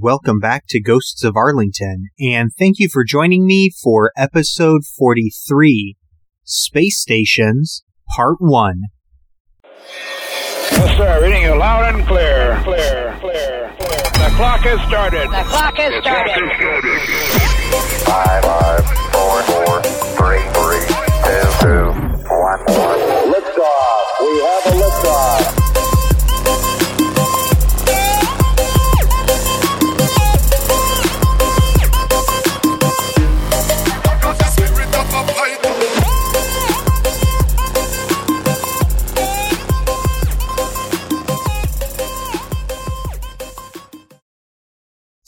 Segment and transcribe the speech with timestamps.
[0.00, 5.96] Welcome back to Ghosts of Arlington, and thank you for joining me for episode 43
[6.44, 7.84] Space Stations,
[8.16, 8.84] Part 1.
[9.92, 11.22] Yes, sir.
[11.22, 12.58] Reading you loud and clear.
[12.64, 14.00] Clear, clear, clear.
[14.14, 15.28] The clock has started.
[15.28, 16.48] The clock has started.
[18.06, 19.82] Five, five, four, four,
[20.16, 20.86] three, three,
[21.28, 21.92] two, two,
[22.32, 23.31] one, one.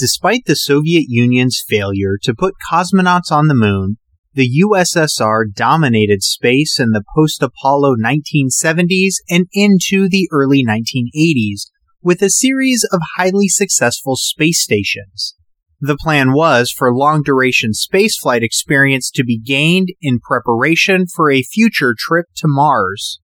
[0.04, 3.96] Despite the Soviet Union's failure to put cosmonauts on the moon,
[4.34, 11.70] the USSR dominated space in the post Apollo 1970s and into the early 1980s
[12.02, 15.36] with a series of highly successful space stations.
[15.80, 21.42] The plan was for long duration spaceflight experience to be gained in preparation for a
[21.42, 23.20] future trip to Mars.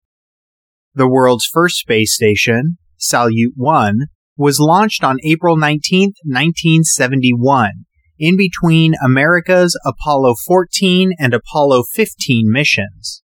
[0.93, 4.07] The world's first space station, Salyut 1,
[4.37, 7.85] was launched on April 19, 1971,
[8.19, 13.23] in between America's Apollo 14 and Apollo 15 missions.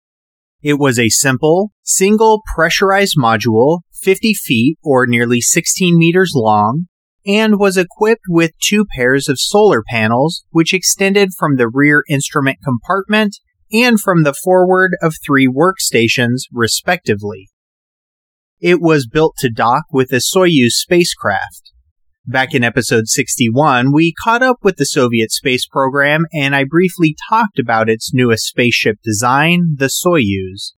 [0.62, 6.86] It was a simple, single pressurized module, 50 feet or nearly 16 meters long,
[7.26, 12.58] and was equipped with two pairs of solar panels, which extended from the rear instrument
[12.64, 13.38] compartment
[13.72, 17.50] and from the forward of three workstations, respectively.
[18.62, 21.72] It was built to dock with a Soyuz spacecraft.
[22.26, 27.16] Back in episode 61, we caught up with the Soviet space program and I briefly
[27.30, 30.74] talked about its newest spaceship design, the Soyuz.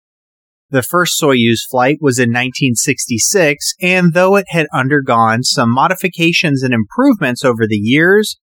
[0.68, 6.74] The first Soyuz flight was in 1966, and though it had undergone some modifications and
[6.74, 8.36] improvements over the years,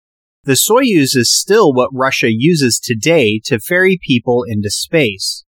[0.45, 5.45] the Soyuz is still what Russia uses today to ferry people into space.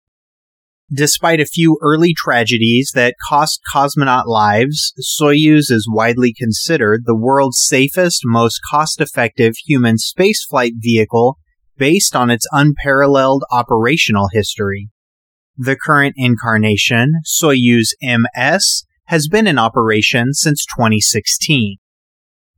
[0.93, 7.61] Despite a few early tragedies that cost cosmonaut lives, Soyuz is widely considered the world's
[7.61, 11.39] safest, most cost effective human spaceflight vehicle
[11.77, 14.89] based on its unparalleled operational history.
[15.57, 21.77] The current incarnation, Soyuz MS, has been in operation since 2016.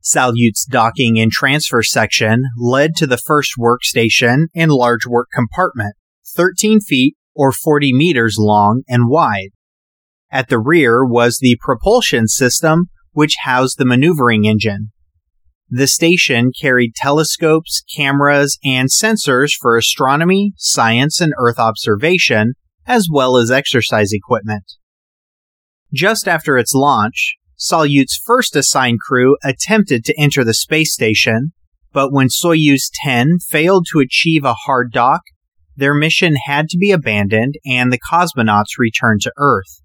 [0.04, 5.96] Salyut's docking and transfer section led to the first workstation and large work compartment,
[6.36, 9.48] 13 feet or 40 meters long and wide.
[10.30, 14.92] At the rear was the propulsion system, which housed the maneuvering engine.
[15.70, 22.52] The station carried telescopes, cameras, and sensors for astronomy, science, and Earth observation,
[22.86, 24.74] as well as exercise equipment.
[25.94, 31.52] Just after its launch, Salyut's first assigned crew attempted to enter the space station,
[31.90, 35.22] but when Soyuz 10 failed to achieve a hard dock,
[35.80, 39.80] their mission had to be abandoned and the cosmonauts returned to Earth.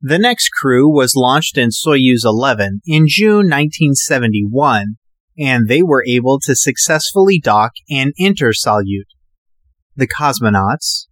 [0.00, 4.96] The next crew was launched in Soyuz 11 in June 1971,
[5.36, 9.06] and they were able to successfully dock and enter Salyut.
[9.96, 11.08] The cosmonauts,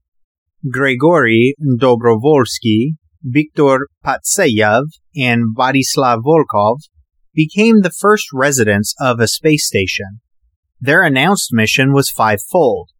[0.71, 4.85] Grigory Dobrovolsky, Viktor Patsayev,
[5.17, 6.79] and Vladislav Volkov,
[7.35, 10.21] became the first residents of a space station.
[10.81, 12.91] Their announced mission was fivefold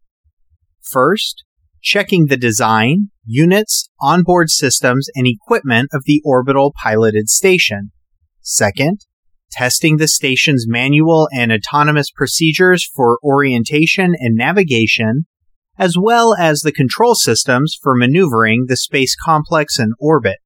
[0.91, 1.45] First,
[1.81, 7.91] checking the design, units, onboard systems, and equipment of the orbital piloted station.
[8.41, 9.05] Second,
[9.51, 15.27] testing the station's manual and autonomous procedures for orientation and navigation,
[15.77, 20.37] as well as the control systems for maneuvering the space complex in orbit.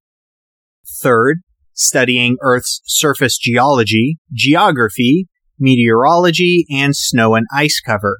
[1.02, 1.40] Third,
[1.74, 5.28] studying Earth's surface geology, geography,
[5.60, 8.20] meteorology, and snow and ice cover.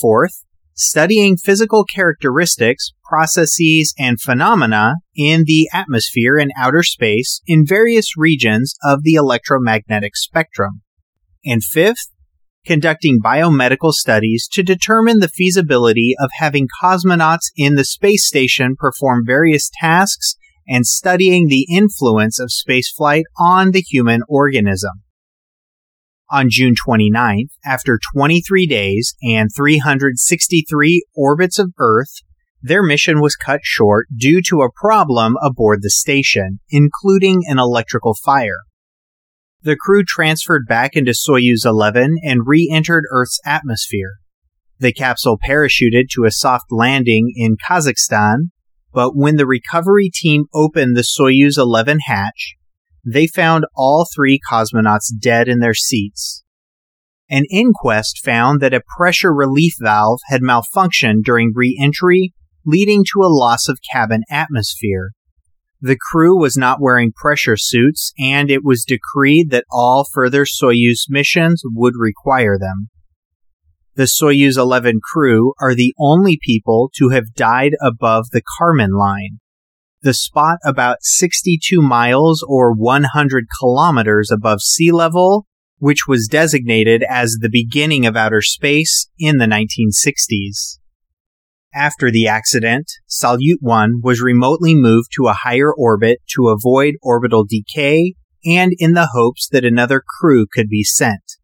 [0.00, 0.44] Fourth,
[0.78, 8.74] studying physical characteristics, processes, and phenomena in the atmosphere and outer space in various regions
[8.84, 10.82] of the electromagnetic spectrum.
[11.44, 12.12] And fifth,
[12.64, 19.24] conducting biomedical studies to determine the feasibility of having cosmonauts in the space station perform
[19.26, 20.36] various tasks
[20.68, 25.02] and studying the influence of spaceflight on the human organism
[26.30, 32.12] on June 29th, after 23 days and 363 orbits of Earth,
[32.60, 38.14] their mission was cut short due to a problem aboard the station, including an electrical
[38.24, 38.60] fire.
[39.62, 44.18] The crew transferred back into Soyuz 11 and re entered Earth's atmosphere.
[44.78, 48.50] The capsule parachuted to a soft landing in Kazakhstan,
[48.92, 52.54] but when the recovery team opened the Soyuz 11 hatch,
[53.10, 56.44] they found all three cosmonauts dead in their seats.
[57.30, 62.34] An inquest found that a pressure relief valve had malfunctioned during re entry,
[62.66, 65.12] leading to a loss of cabin atmosphere.
[65.80, 71.06] The crew was not wearing pressure suits, and it was decreed that all further Soyuz
[71.08, 72.88] missions would require them.
[73.94, 79.40] The Soyuz 11 crew are the only people to have died above the Kármán line,
[80.02, 85.46] the spot about 62 miles or 100 kilometers above sea level,
[85.78, 90.78] which was designated as the beginning of outer space in the 1960s.
[91.74, 97.44] After the accident, Salyut 1 was remotely moved to a higher orbit to avoid orbital
[97.44, 98.14] decay
[98.44, 101.36] and in the hopes that another crew could be sent.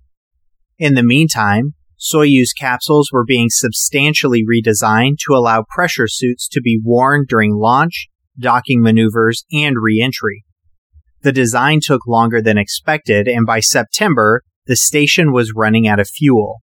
[0.79, 6.81] In the meantime, Soyuz capsules were being substantially redesigned to allow pressure suits to be
[6.83, 10.45] worn during launch, docking maneuvers, and reentry.
[11.23, 16.09] The design took longer than expected, and by September, the station was running out of
[16.09, 16.61] fuel.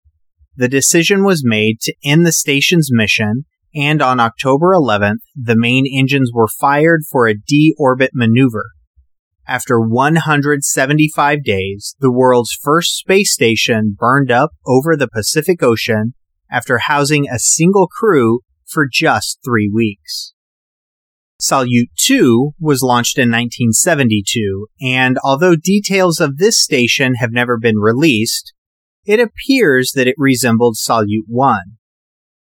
[0.56, 3.44] The decision was made to end the station's mission,
[3.74, 8.64] and on October 11th, the main engines were fired for a deorbit maneuver.
[9.46, 16.14] After 175 days, the world's first space station burned up over the Pacific Ocean
[16.50, 20.34] after housing a single crew for just three weeks.
[21.40, 27.78] Salyut 2 was launched in 1972, and although details of this station have never been
[27.78, 28.52] released,
[29.06, 31.60] it appears that it resembled Salyut 1.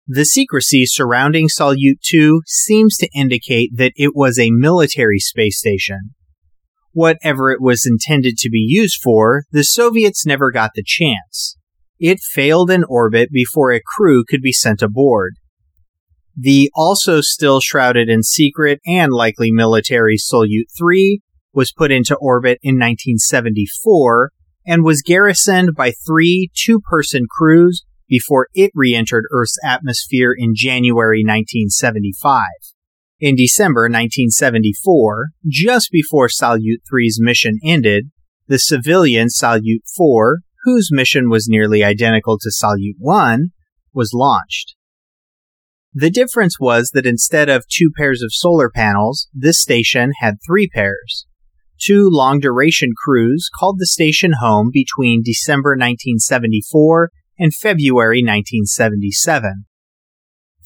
[0.07, 6.15] The secrecy surrounding Salyut 2 seems to indicate that it was a military space station,
[6.91, 11.55] whatever it was intended to be used for, the Soviets never got the chance.
[11.99, 15.35] It failed in orbit before a crew could be sent aboard.
[16.41, 21.19] The also still shrouded in secret and likely military Salyut 3
[21.53, 24.31] was put into orbit in 1974
[24.65, 30.53] and was garrisoned by three two person crews before it re entered Earth's atmosphere in
[30.55, 32.43] January 1975.
[33.19, 38.11] In December 1974, just before Salyut 3's mission ended,
[38.47, 43.49] the civilian Salyut 4, whose mission was nearly identical to Salyut 1,
[43.93, 44.75] was launched.
[45.93, 50.69] The difference was that instead of two pairs of solar panels, this station had three
[50.69, 51.25] pairs.
[51.81, 57.09] Two long duration crews called the station home between December 1974
[57.39, 59.65] and February 1977.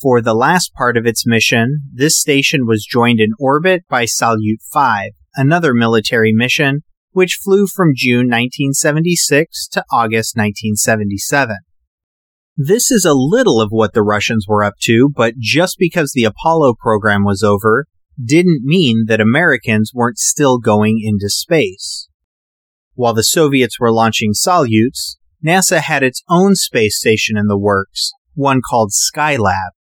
[0.01, 4.61] For the last part of its mission, this station was joined in orbit by Salyut
[4.73, 6.81] 5, another military mission,
[7.11, 11.55] which flew from June 1976 to August 1977.
[12.55, 16.25] This is a little of what the Russians were up to, but just because the
[16.25, 17.87] Apollo program was over
[18.23, 22.09] didn't mean that Americans weren't still going into space.
[22.93, 28.11] While the Soviets were launching Salyuts, NASA had its own space station in the works,
[28.35, 29.71] one called Skylab.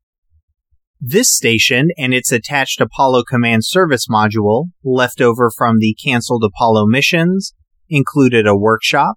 [0.98, 6.86] This station and its attached Apollo Command Service module, left over from the canceled Apollo
[6.86, 7.52] missions,
[7.90, 9.16] included a workshop,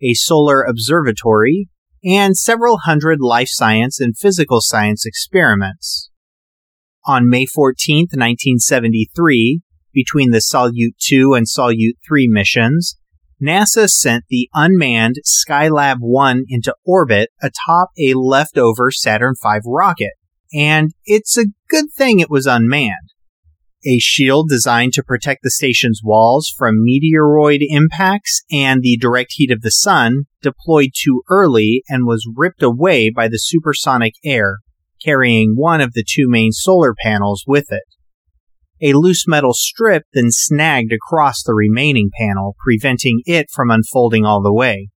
[0.00, 1.68] a solar observatory,
[2.04, 6.10] and several hundred life science and physical science experiments.
[7.06, 9.60] On May 14, 1973,
[9.92, 12.96] between the Salyut 2 and Salyut 3 missions,
[13.42, 20.12] NASA sent the unmanned Skylab 1 into orbit atop a leftover Saturn V rocket
[20.54, 23.13] and it's a good thing it was unmanned.
[23.86, 29.50] A shield designed to protect the station's walls from meteoroid impacts and the direct heat
[29.50, 34.60] of the sun deployed too early and was ripped away by the supersonic air,
[35.04, 37.82] carrying one of the two main solar panels with it.
[38.80, 44.42] A loose metal strip then snagged across the remaining panel, preventing it from unfolding all
[44.42, 44.88] the way.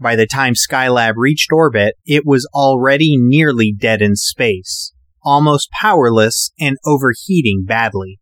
[0.00, 4.92] By the time Skylab reached orbit, it was already nearly dead in space,
[5.24, 8.18] almost powerless and overheating badly.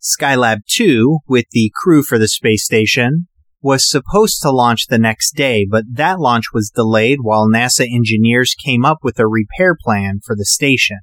[0.00, 3.26] Skylab 2, with the crew for the space station,
[3.60, 8.54] was supposed to launch the next day, but that launch was delayed while NASA engineers
[8.54, 10.98] came up with a repair plan for the station.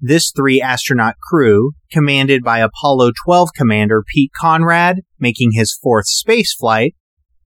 [0.00, 6.54] This three astronaut crew, commanded by Apollo 12 commander Pete Conrad, making his fourth space
[6.54, 6.94] flight,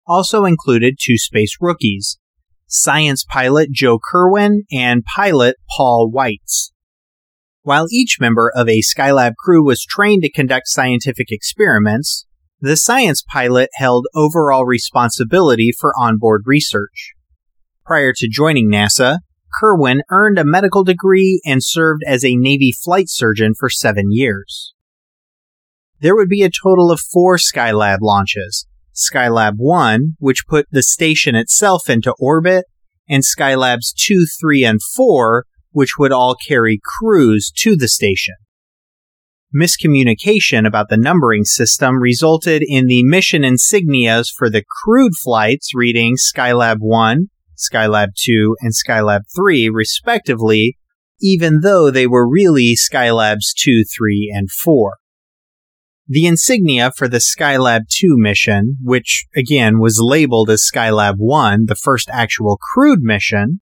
[0.06, 2.19] also included two space rookies,
[2.70, 6.70] science pilot Joe Kerwin and pilot Paul Weitz.
[7.62, 12.26] While each member of a Skylab crew was trained to conduct scientific experiments,
[12.60, 17.12] the science pilot held overall responsibility for onboard research.
[17.84, 19.18] Prior to joining NASA,
[19.60, 24.72] Kerwin earned a medical degree and served as a Navy flight surgeon for seven years.
[26.00, 28.66] there would be a total of four Skylab launches.
[29.00, 32.64] Skylab 1, which put the station itself into orbit,
[33.08, 38.34] and Skylabs 2, 3, and 4, which would all carry crews to the station.
[39.54, 46.14] Miscommunication about the numbering system resulted in the mission insignias for the crewed flights reading
[46.14, 50.76] Skylab 1, Skylab 2, and Skylab 3, respectively,
[51.20, 54.99] even though they were really Skylabs 2, 3, and 4.
[56.12, 61.76] The insignia for the Skylab 2 mission, which again was labeled as Skylab 1, the
[61.76, 63.60] first actual crewed mission,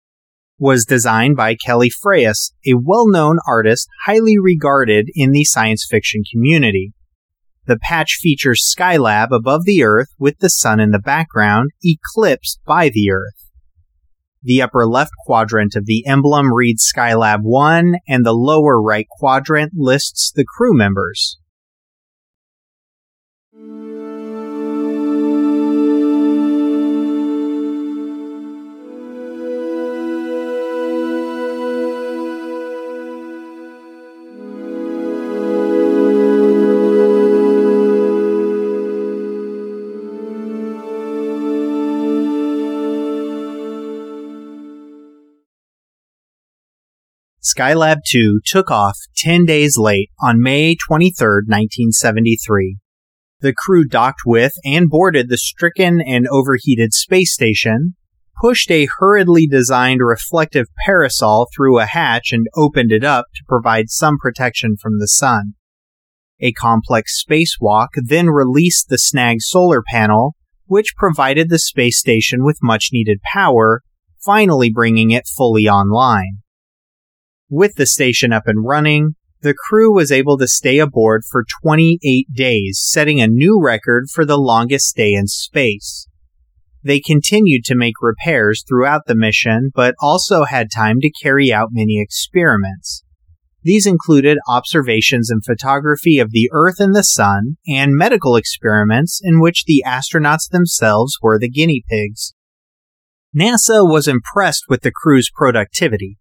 [0.59, 6.95] was designed by Kelly Freas, a well-known artist highly regarded in the science fiction community.
[7.67, 12.89] The patch features Skylab above the Earth with the sun in the background, eclipsed by
[12.89, 13.51] the Earth.
[14.43, 19.73] The upper left quadrant of the emblem reads Skylab 1, and the lower right quadrant
[19.77, 21.39] lists the crew members.
[47.55, 52.77] Skylab 2 took off 10 days late on May 23, 1973.
[53.41, 57.95] The crew docked with and boarded the stricken and overheated space station,
[58.41, 63.89] pushed a hurriedly designed reflective parasol through a hatch and opened it up to provide
[63.89, 65.55] some protection from the sun.
[66.41, 70.35] A complex spacewalk then released the snag solar panel,
[70.67, 73.83] which provided the space station with much needed power,
[74.25, 76.43] finally bringing it fully online.
[77.51, 82.27] With the station up and running, the crew was able to stay aboard for 28
[82.35, 86.07] days, setting a new record for the longest stay in space.
[86.83, 91.69] They continued to make repairs throughout the mission, but also had time to carry out
[91.73, 93.03] many experiments.
[93.63, 99.41] These included observations and photography of the Earth and the Sun, and medical experiments in
[99.41, 102.35] which the astronauts themselves were the guinea pigs.
[103.35, 106.19] NASA was impressed with the crew's productivity,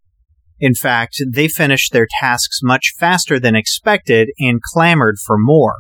[0.60, 5.76] in fact, they finished their tasks much faster than expected and clamored for more.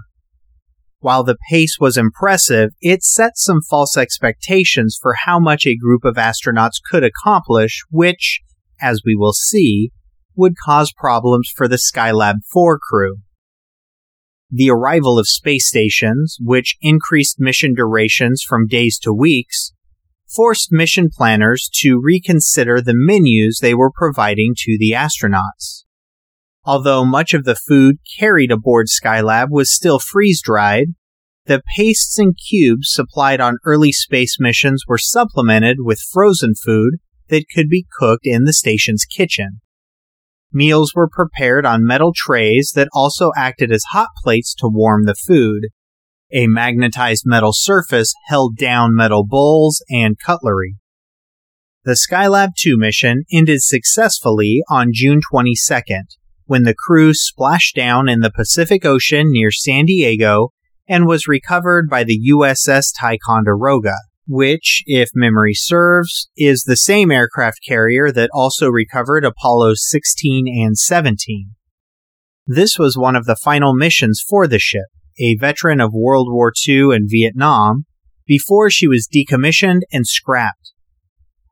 [1.00, 6.03] While the pace was impressive, it set some false expectations for how much a group
[6.03, 8.41] of astronauts could accomplish, which,
[8.81, 9.91] as we will see,
[10.36, 13.17] would cause problems for the Skylab 4 crew.
[14.50, 19.74] The arrival of space stations, which increased mission durations from days to weeks,
[20.34, 25.86] forced mission planners to reconsider the menus they were providing to the astronauts.
[26.63, 30.88] Although much of the food carried aboard Skylab was still freeze dried,
[31.46, 36.96] the pastes and cubes supplied on early space missions were supplemented with frozen food
[37.29, 39.62] that could be cooked in the station's kitchen.
[40.51, 45.15] Meals were prepared on metal trays that also acted as hot plates to warm the
[45.15, 45.67] food,
[46.31, 50.75] a magnetized metal surface held down metal bowls and cutlery.
[51.84, 56.03] The Skylab 2 mission ended successfully on June 22nd,
[56.46, 60.50] when the crew splashed down in the Pacific Ocean near San Diego
[60.88, 63.96] and was recovered by the USS Ticonderoga,
[64.27, 70.77] which, if memory serves, is the same aircraft carrier that also recovered Apollos 16 and
[70.77, 71.51] 17.
[72.46, 74.88] This was one of the final missions for the ship,
[75.19, 77.86] a veteran of World War II and Vietnam,
[78.25, 80.74] before she was decommissioned and scrapped.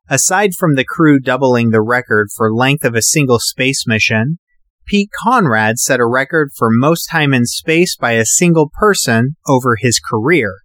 [0.07, 4.37] Aside from the crew doubling the record for length of a single space mission,
[4.85, 9.77] Pete Conrad set a record for most time in space by a single person over
[9.79, 10.57] his career,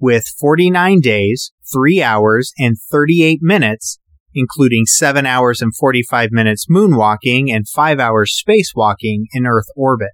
[0.00, 4.00] with 49 days, 3 hours, and 38 minutes,
[4.34, 10.10] including 7 hours and 45 minutes moonwalking and 5 hours spacewalking in Earth orbit.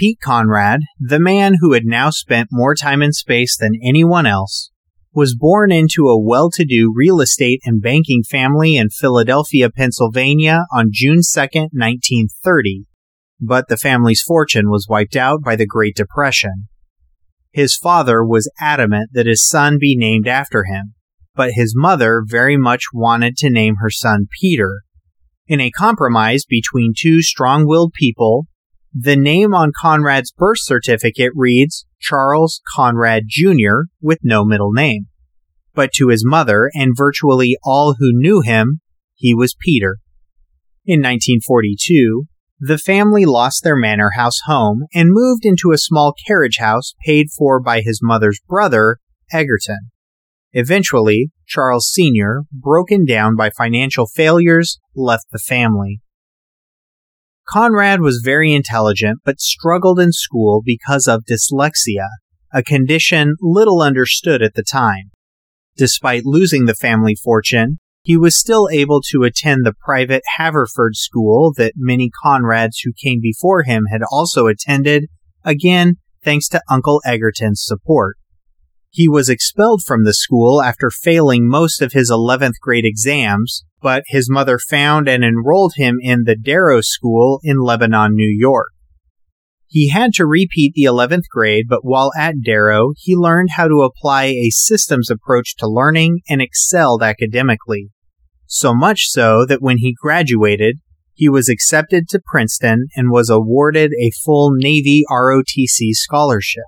[0.00, 4.70] Pete Conrad, the man who had now spent more time in space than anyone else,
[5.12, 10.64] was born into a well to do real estate and banking family in Philadelphia, Pennsylvania
[10.72, 12.86] on June 2, 1930,
[13.42, 16.68] but the family's fortune was wiped out by the Great Depression.
[17.50, 20.94] His father was adamant that his son be named after him,
[21.34, 24.80] but his mother very much wanted to name her son Peter.
[25.46, 28.46] In a compromise between two strong willed people,
[28.92, 33.84] the name on Conrad's birth certificate reads Charles Conrad Jr.
[34.00, 35.06] with no middle name.
[35.74, 38.80] But to his mother and virtually all who knew him,
[39.14, 39.98] he was Peter.
[40.84, 42.24] In 1942,
[42.58, 47.28] the family lost their manor house home and moved into a small carriage house paid
[47.36, 48.98] for by his mother's brother,
[49.32, 49.90] Egerton.
[50.52, 56.00] Eventually, Charles Sr., broken down by financial failures, left the family.
[57.50, 62.08] Conrad was very intelligent but struggled in school because of dyslexia,
[62.54, 65.10] a condition little understood at the time.
[65.76, 71.52] Despite losing the family fortune, he was still able to attend the private Haverford school
[71.56, 75.06] that many Conrads who came before him had also attended,
[75.44, 78.16] again thanks to Uncle Egerton's support.
[78.90, 84.04] He was expelled from the school after failing most of his 11th grade exams, but
[84.06, 88.68] his mother found and enrolled him in the Darrow School in Lebanon, New York.
[89.66, 93.82] He had to repeat the 11th grade, but while at Darrow, he learned how to
[93.82, 97.90] apply a systems approach to learning and excelled academically.
[98.46, 100.80] So much so that when he graduated,
[101.14, 106.64] he was accepted to Princeton and was awarded a full Navy ROTC scholarship.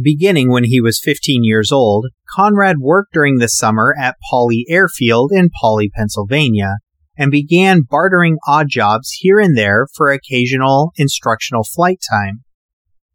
[0.00, 2.06] Beginning when he was 15 years old,
[2.36, 6.76] Conrad worked during the summer at Paoli Airfield in Paoli, Pennsylvania,
[7.18, 12.44] and began bartering odd jobs here and there for occasional instructional flight time.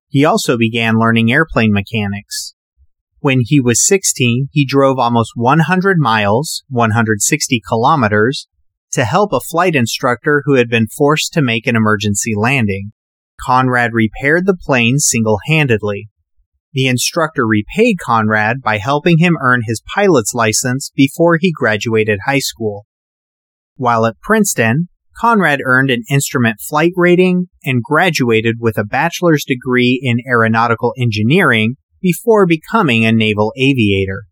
[0.09, 2.55] He also began learning airplane mechanics.
[3.19, 8.47] When he was 16, he drove almost 100 miles, 160 kilometers,
[8.91, 12.91] to help a flight instructor who had been forced to make an emergency landing.
[13.41, 16.09] Conrad repaired the plane single handedly.
[16.75, 22.39] The instructor repaid Conrad by helping him earn his pilot's license before he graduated high
[22.39, 22.85] school.
[23.77, 30.01] While at Princeton, Conrad earned an instrument flight rating and graduated with a bachelor's degree
[30.03, 34.23] in aeronautical engineering before becoming a naval aviator.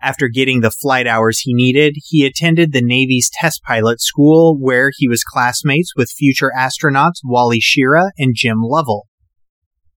[0.00, 4.90] After getting the flight hours he needed, he attended the Navy's test pilot school where
[4.96, 9.06] he was classmates with future astronauts Wally Schirra and Jim Lovell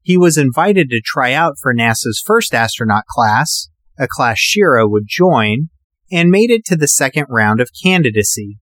[0.09, 3.69] he was invited to try out for NASA's first astronaut class,
[3.99, 5.69] a class Schirra would join,
[6.11, 8.57] and made it to the second round of candidacy.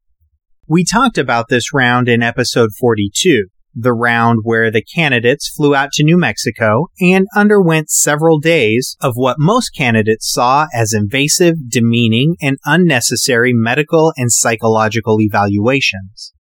[0.67, 5.91] We talked about this round in episode 42, the round where the candidates flew out
[5.91, 12.37] to New Mexico and underwent several days of what most candidates saw as invasive, demeaning,
[12.41, 16.33] and unnecessary medical and psychological evaluations.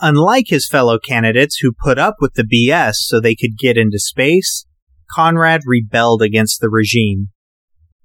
[0.00, 3.98] Unlike his fellow candidates who put up with the BS so they could get into
[3.98, 4.64] space,
[5.10, 7.28] Conrad rebelled against the regime.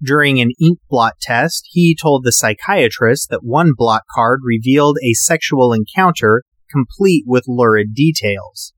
[0.02, 5.14] During an ink blot test, he told the psychiatrist that one blot card revealed a
[5.14, 8.74] sexual encounter complete with lurid details.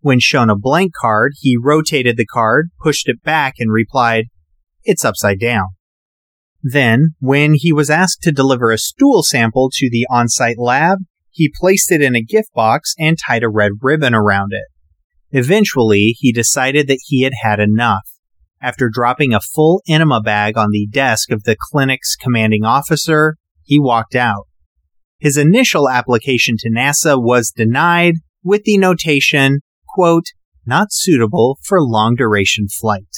[0.00, 4.26] When shown a blank card, he rotated the card, pushed it back, and replied,
[4.84, 5.68] It's upside down.
[6.62, 10.98] Then, when he was asked to deliver a stool sample to the on site lab,
[11.30, 14.66] he placed it in a gift box and tied a red ribbon around it.
[15.30, 18.02] Eventually, he decided that he had had enough.
[18.62, 23.80] After dropping a full enema bag on the desk of the clinic's commanding officer, he
[23.80, 24.46] walked out.
[25.18, 30.26] His initial application to NASA was denied with the notation, quote,
[30.66, 33.08] not suitable for long duration flight.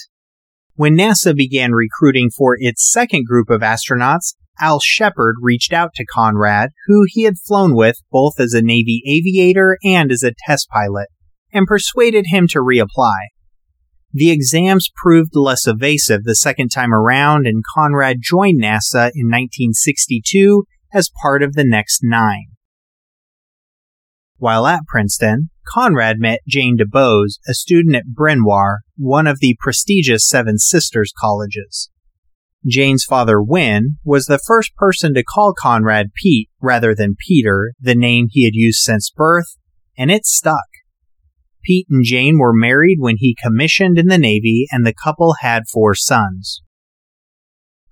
[0.74, 6.04] When NASA began recruiting for its second group of astronauts, Al Shepard reached out to
[6.04, 10.68] Conrad, who he had flown with both as a Navy aviator and as a test
[10.68, 11.08] pilot,
[11.52, 13.16] and persuaded him to reapply.
[14.12, 20.64] The exams proved less evasive the second time around, and Conrad joined NASA in 1962
[20.92, 22.48] as part of the next nine.
[24.36, 29.56] While at Princeton, Conrad met Jane DuBose, a student at Bryn Mawr, one of the
[29.60, 31.88] prestigious Seven Sisters colleges.
[32.66, 37.94] Jane's father, Win, was the first person to call Conrad Pete rather than Peter, the
[37.94, 39.56] name he had used since birth,
[39.98, 40.66] and it stuck.
[41.64, 45.64] Pete and Jane were married when he commissioned in the Navy, and the couple had
[45.72, 46.62] four sons.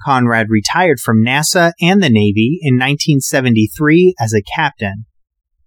[0.02, 5.04] Conrad retired from NASA and the Navy in 1973 as a captain.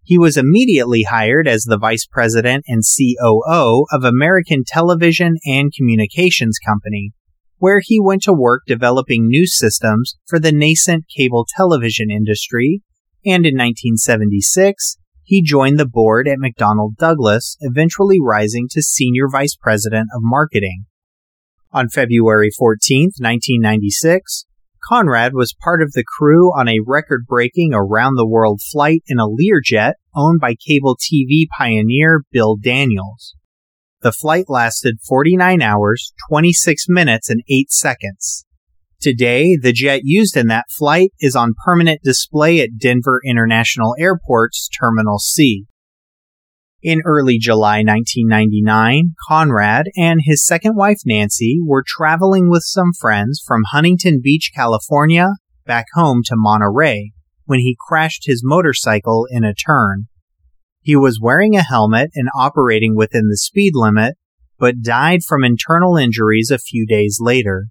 [0.04, 6.58] He was immediately hired as the vice president and COO of American Television and Communications
[6.66, 7.14] Company,
[7.64, 12.82] where he went to work developing new systems for the nascent cable television industry,
[13.26, 19.56] and in 1976, he joined the board at McDonnell Douglas, eventually rising to senior vice
[19.56, 20.88] president of marketing.
[21.72, 24.46] On February 14, 1996,
[24.84, 29.20] Conrad was part of the crew on a record breaking around the world flight in
[29.20, 33.36] a Learjet owned by cable TV pioneer Bill Daniels.
[34.04, 38.46] The flight lasted 49 hours, 26 minutes, and 8 seconds.
[39.00, 44.68] Today, the jet used in that flight is on permanent display at Denver International Airport's
[44.68, 45.68] Terminal C.
[46.82, 53.42] In early July 1999, Conrad and his second wife Nancy were traveling with some friends
[53.48, 55.30] from Huntington Beach, California,
[55.66, 57.14] back home to Monterey
[57.46, 60.08] when he crashed his motorcycle in a turn.
[60.84, 64.16] He was wearing a helmet and operating within the speed limit,
[64.60, 67.68] but died from internal injuries a few days later.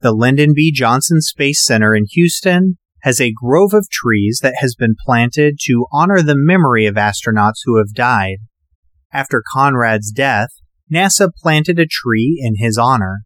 [0.00, 0.72] The Lyndon B.
[0.72, 5.86] Johnson Space Center in Houston has a grove of trees that has been planted to
[5.92, 8.38] honor the memory of astronauts who have died.
[9.12, 10.48] After Conrad's death,
[10.90, 13.20] NASA planted a tree in his honor.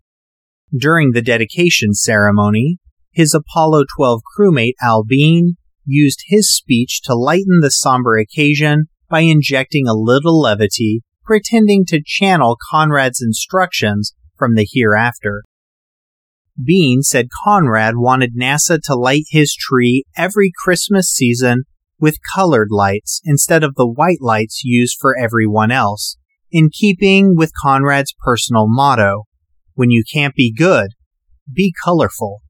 [0.76, 2.78] During the dedication ceremony,
[3.12, 5.57] his Apollo 12 crewmate Al Bean
[5.88, 12.02] used his speech to lighten the somber occasion by injecting a little levity, pretending to
[12.04, 15.42] channel Conrad's instructions from the hereafter.
[16.62, 21.64] Bean said Conrad wanted NASA to light his tree every Christmas season
[22.00, 26.16] with colored lights instead of the white lights used for everyone else,
[26.50, 29.24] in keeping with Conrad's personal motto
[29.74, 30.90] When you can't be good,
[31.52, 32.42] be colorful.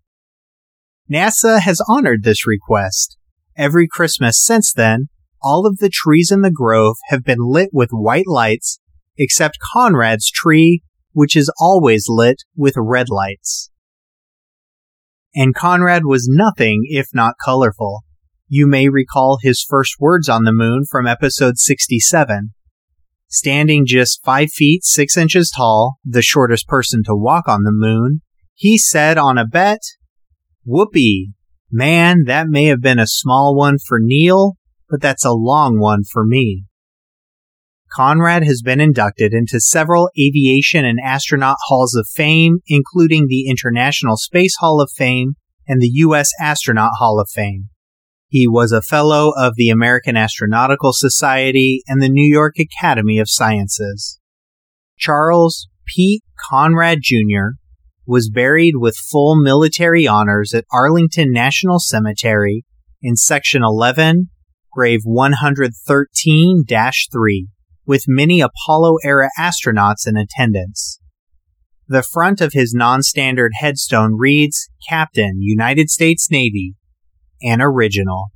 [1.10, 3.17] NASA has honored this request.
[3.58, 5.08] Every Christmas since then,
[5.42, 8.78] all of the trees in the grove have been lit with white lights,
[9.18, 13.70] except Conrad's tree, which is always lit with red lights
[15.34, 18.02] and Conrad was nothing if not colorful.
[18.48, 22.54] You may recall his first words on the moon from episode 67.
[23.28, 28.22] Standing just 5 feet 6 inches tall, the shortest person to walk on the moon,
[28.54, 29.78] he said on a bet,
[30.64, 31.34] Whoopee!
[31.70, 34.54] Man, that may have been a small one for Neil,
[34.88, 36.64] but that's a long one for me.
[37.92, 44.16] Conrad has been inducted into several aviation and astronaut halls of fame, including the International
[44.16, 46.30] Space Hall of Fame and the U.S.
[46.40, 47.68] Astronaut Hall of Fame.
[48.28, 53.28] He was a fellow of the American Astronautical Society and the New York Academy of
[53.28, 54.20] Sciences.
[54.98, 57.56] Charles Pete Conrad Jr.
[58.08, 62.64] was buried with full military honors at Arlington National Cemetery
[63.02, 64.30] in Section 11,
[64.72, 67.48] grave 113 3
[67.84, 70.98] with many Apollo era astronauts in attendance.
[71.86, 76.76] The front of his non standard headstone reads Captain, United States Navy,
[77.42, 78.28] an original.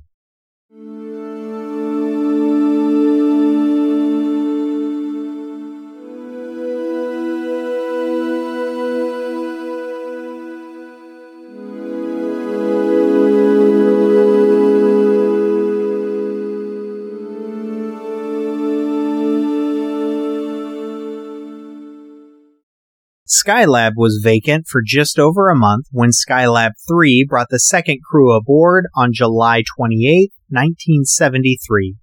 [23.45, 28.35] Skylab was vacant for just over a month when Skylab 3 brought the second crew
[28.35, 31.95] aboard on July 28, 1973.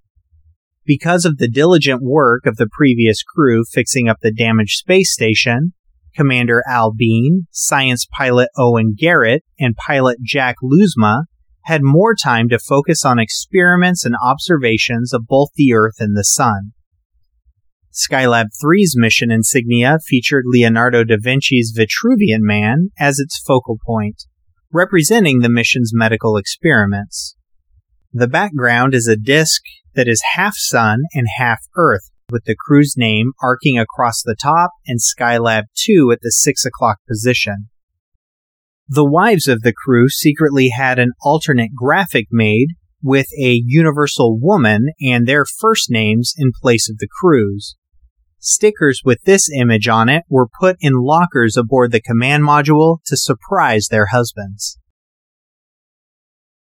[0.85, 5.73] Because of the diligent work of the previous crew fixing up the damaged space station,
[6.15, 11.23] Commander Al Bean, science pilot Owen Garriott, and pilot Jack Lousma
[11.65, 16.25] had more time to focus on experiments and observations of both the Earth and the
[16.25, 16.73] Sun.
[17.93, 24.25] Skylab 3's mission insignia featured Leonardo da Vinci's Vitruvian Man as its focal point,
[24.73, 27.35] representing the mission's medical experiments.
[28.13, 29.63] The background is a disk
[29.95, 34.71] that is half Sun and half Earth, with the crew's name arcing across the top
[34.87, 37.69] and Skylab 2 at the 6 o'clock position.
[38.89, 42.69] The wives of the crew secretly had an alternate graphic made
[43.03, 47.77] with a universal woman and their first names in place of the crew's.
[48.41, 53.17] Stickers with this image on it were put in lockers aboard the command module to
[53.17, 54.79] surprise their husbands.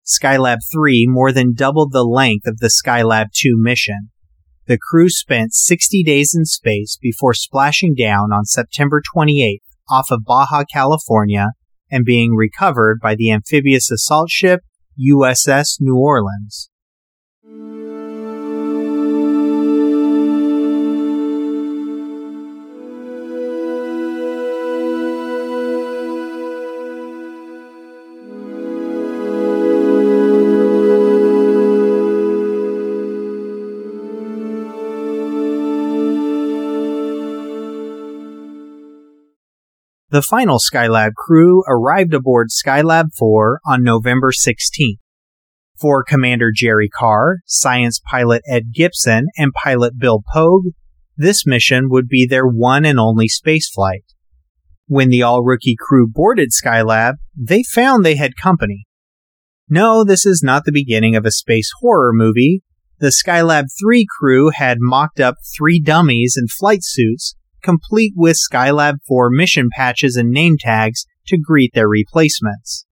[0.06, 4.10] Skylab 3 more than doubled the length of the Skylab 2 mission.
[4.66, 10.26] The crew spent 60 days in space before splashing down on September 28th off of
[10.26, 11.52] Baja, California,
[11.90, 14.62] and being recovered by the amphibious assault ship
[15.00, 16.69] USS New Orleans.
[40.12, 44.98] The final Skylab crew arrived aboard Skylab 4 on November 16th.
[45.80, 50.74] For Commander Jerry Carr, science pilot Ed Gibson, and pilot Bill Pogue,
[51.16, 54.04] this mission would be their one and only spaceflight.
[54.88, 58.86] When the all rookie crew boarded Skylab, they found they had company.
[59.70, 62.64] No, this is not the beginning of a space horror movie.
[62.98, 68.96] The Skylab 3 crew had mocked up three dummies in flight suits, complete with Skylab
[69.08, 72.86] 4 mission patches and name tags to greet their replacements.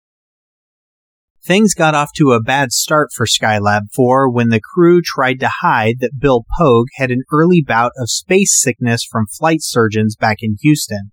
[1.44, 5.50] Things got off to a bad start for Skylab 4 when the crew tried to
[5.61, 10.38] hide that Bill Pogue had an early bout of space sickness from flight surgeons back
[10.40, 11.12] in Houston.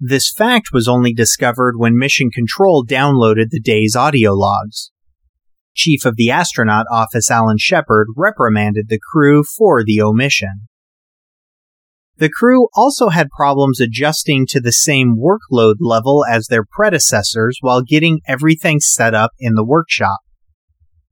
[0.00, 4.90] This fact was only discovered when Mission Control downloaded the day's audio logs.
[5.74, 10.68] Chief of the Astronaut Office Alan Shepard reprimanded the crew for the omission.
[12.16, 17.82] The crew also had problems adjusting to the same workload level as their predecessors while
[17.82, 20.18] getting everything set up in the workshop.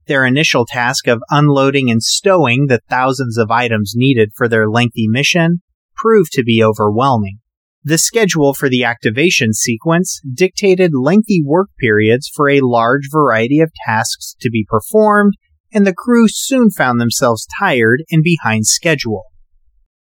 [0.07, 5.07] Their initial task of unloading and stowing the thousands of items needed for their lengthy
[5.09, 5.61] mission
[5.95, 7.39] proved to be overwhelming.
[7.83, 13.73] The schedule for the activation sequence dictated lengthy work periods for a large variety of
[13.85, 15.33] tasks to be performed,
[15.73, 19.23] and the crew soon found themselves tired and behind schedule.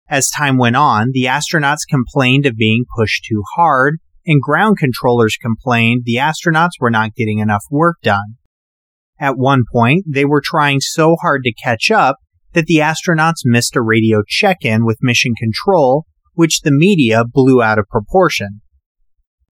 [0.07, 5.37] As time went on, the astronauts complained of being pushed too hard, and ground controllers
[5.41, 8.37] complained the astronauts were not getting enough work done.
[9.19, 12.17] At one point, they were trying so hard to catch up
[12.53, 17.61] that the astronauts missed a radio check in with Mission Control, which the media blew
[17.61, 18.61] out of proportion.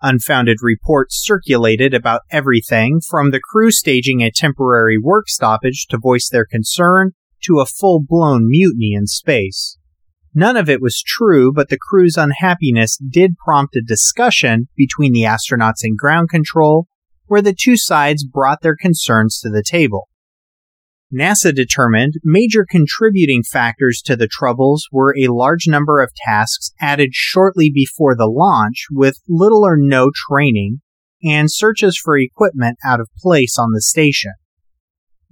[0.01, 6.29] Unfounded reports circulated about everything from the crew staging a temporary work stoppage to voice
[6.29, 7.11] their concern
[7.43, 9.77] to a full blown mutiny in space.
[10.35, 15.23] None of it was true, but the crew's unhappiness did prompt a discussion between the
[15.23, 16.87] astronauts and ground control,
[17.27, 20.07] where the two sides brought their concerns to the table.
[21.13, 27.11] NASA determined major contributing factors to the troubles were a large number of tasks added
[27.13, 30.81] shortly before the launch with little or no training,
[31.23, 34.31] and searches for equipment out of place on the station.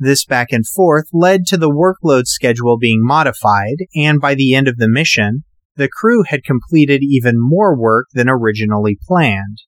[0.04, 4.68] This back and forth led to the workload schedule being modified, and by the end
[4.68, 5.44] of the mission,
[5.76, 9.60] the crew had completed even more work than originally planned.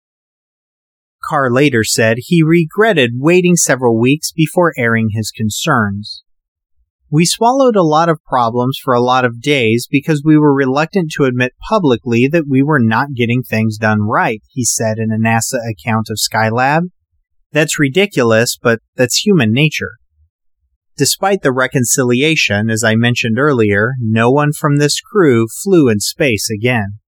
[1.24, 6.24] Carr later said he regretted waiting several weeks before airing his concerns.
[7.12, 11.12] We swallowed a lot of problems for a lot of days because we were reluctant
[11.12, 15.24] to admit publicly that we were not getting things done right, he said in a
[15.24, 16.86] NASA account of Skylab.
[17.52, 19.92] That's ridiculous, but that's human nature.
[20.96, 26.50] Despite the reconciliation, as I mentioned earlier, no one from this crew flew in space
[26.52, 27.00] again.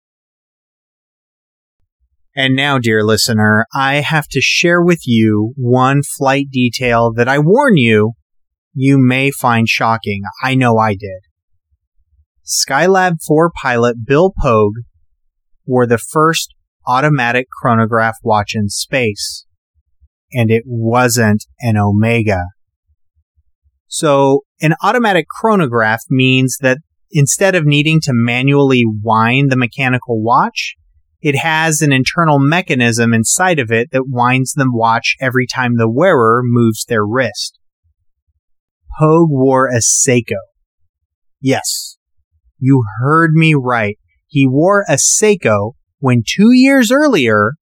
[2.35, 7.37] And now, dear listener, I have to share with you one flight detail that I
[7.37, 8.13] warn you,
[8.73, 10.23] you may find shocking.
[10.43, 11.21] I know I did.
[12.43, 14.75] Skylab 4 pilot Bill Pogue
[15.65, 16.53] wore the first
[16.87, 19.45] automatic chronograph watch in space.
[20.33, 22.47] And it wasn't an Omega.
[23.87, 26.79] So an automatic chronograph means that
[27.11, 30.75] instead of needing to manually wind the mechanical watch,
[31.21, 35.89] it has an internal mechanism inside of it that winds the watch every time the
[35.89, 37.57] wearer moves their wrist.
[38.99, 40.39] Pogue wore a Seiko.
[41.41, 41.97] Yes,
[42.59, 43.97] you heard me right.
[44.27, 47.53] He wore a Seiko when two years earlier,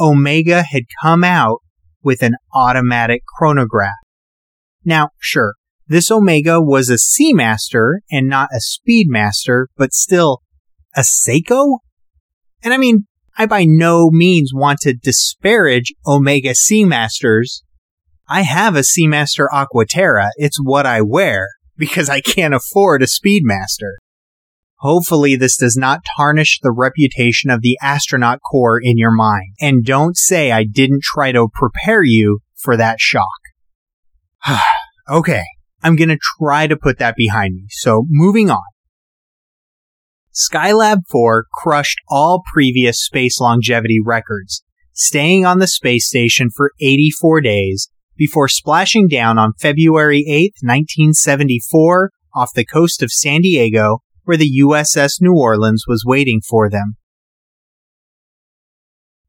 [0.00, 1.58] Omega had come out
[2.02, 3.94] with an automatic chronograph.
[4.88, 5.54] Now, sure,
[5.86, 10.40] this Omega was a Seamaster and not a Speedmaster, but still
[10.96, 11.80] a Seiko?
[12.64, 17.62] And I mean, I by no means want to disparage Omega Seamasters.
[18.30, 20.30] I have a Seamaster Aquaterra.
[20.36, 23.96] It's what I wear because I can't afford a Speedmaster.
[24.78, 29.52] Hopefully this does not tarnish the reputation of the astronaut corps in your mind.
[29.60, 33.26] And don't say I didn't try to prepare you for that shock.
[35.08, 35.44] okay,
[35.82, 37.66] I'm going to try to put that behind me.
[37.70, 38.62] So moving on.
[40.34, 47.40] Skylab 4 crushed all previous space longevity records, staying on the space station for 84
[47.40, 54.36] days before splashing down on February 8, 1974, off the coast of San Diego, where
[54.36, 56.96] the USS New Orleans was waiting for them.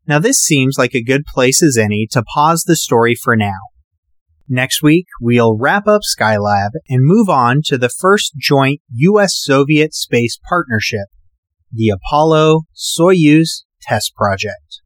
[0.05, 3.59] Now, this seems like a good place as any to pause the story for now
[4.51, 9.93] Next week, we'll wrap up Skylab and move on to the first joint US Soviet
[9.93, 11.05] space partnership,
[11.71, 14.81] the Apollo Soyuz test project.